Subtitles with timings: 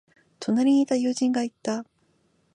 [0.39, 1.85] 隣にいた友人が言った。